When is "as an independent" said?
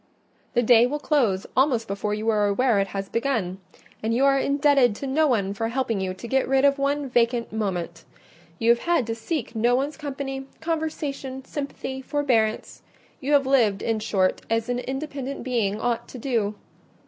14.49-15.43